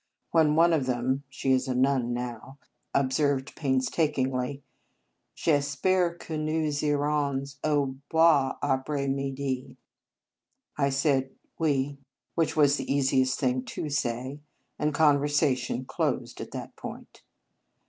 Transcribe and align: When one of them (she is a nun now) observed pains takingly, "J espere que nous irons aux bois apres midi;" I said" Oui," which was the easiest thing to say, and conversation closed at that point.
When 0.31 0.55
one 0.55 0.73
of 0.73 0.87
them 0.87 1.25
(she 1.29 1.51
is 1.51 1.67
a 1.67 1.75
nun 1.75 2.11
now) 2.11 2.57
observed 2.91 3.55
pains 3.55 3.87
takingly, 3.87 4.63
"J 5.35 5.59
espere 5.59 6.17
que 6.19 6.39
nous 6.39 6.83
irons 6.83 7.59
aux 7.63 7.95
bois 8.09 8.55
apres 8.63 9.07
midi;" 9.07 9.77
I 10.85 10.89
said" 10.89 11.29
Oui," 11.59 11.99
which 12.33 12.55
was 12.55 12.77
the 12.77 12.91
easiest 12.91 13.39
thing 13.39 13.63
to 13.65 13.91
say, 13.91 14.39
and 14.79 14.91
conversation 14.91 15.85
closed 15.85 16.41
at 16.41 16.49
that 16.49 16.75
point. 16.75 17.21